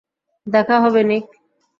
[0.47, 1.25] দেখা হবে, নিক।